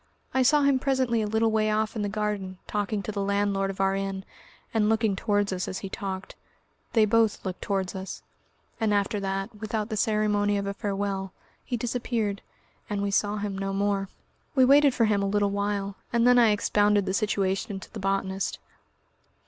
I 0.33 0.41
saw 0.41 0.63
him 0.63 0.79
presently 0.79 1.21
a 1.21 1.27
little 1.27 1.51
way 1.51 1.69
off 1.69 1.95
in 1.95 2.01
the 2.01 2.09
garden, 2.09 2.57
talking 2.65 3.03
to 3.03 3.11
the 3.11 3.21
landlord 3.21 3.69
of 3.69 3.79
our 3.79 3.95
inn, 3.95 4.25
and 4.73 4.89
looking 4.89 5.15
towards 5.15 5.53
us 5.53 5.67
as 5.67 5.77
he 5.85 5.89
talked 5.89 6.33
they 6.93 7.05
both 7.05 7.45
looked 7.45 7.61
towards 7.61 7.93
us 7.93 8.23
and 8.79 8.95
after 8.95 9.19
that, 9.19 9.53
without 9.53 9.89
the 9.89 9.95
ceremony 9.97 10.57
of 10.57 10.65
a 10.65 10.73
farewell, 10.73 11.33
he 11.63 11.77
disappeared, 11.77 12.41
and 12.89 13.03
we 13.03 13.11
saw 13.11 13.37
him 13.37 13.55
no 13.55 13.73
more. 13.73 14.09
We 14.55 14.65
waited 14.65 14.95
for 14.95 15.05
him 15.05 15.21
a 15.21 15.27
little 15.29 15.51
while, 15.51 15.97
and 16.11 16.25
then 16.25 16.39
I 16.39 16.49
expounded 16.49 17.05
the 17.05 17.13
situation 17.13 17.79
to 17.79 17.93
the 17.93 17.99
botanist.... 17.99 18.57